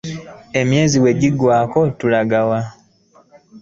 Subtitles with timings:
[0.59, 2.61] Emyezi bwe giggwaako tulaga wa?